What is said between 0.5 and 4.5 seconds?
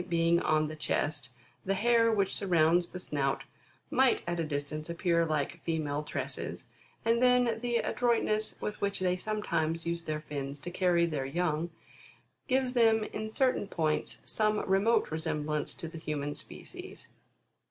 the chest, tfie hair which surrounds the snout, might at a